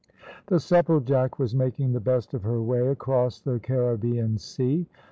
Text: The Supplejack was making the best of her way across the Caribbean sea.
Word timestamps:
The 0.47 0.55
Supplejack 0.59 1.37
was 1.37 1.53
making 1.53 1.91
the 1.93 1.99
best 1.99 2.33
of 2.33 2.41
her 2.41 2.59
way 2.59 2.87
across 2.87 3.39
the 3.39 3.59
Caribbean 3.59 4.39
sea. 4.39 4.87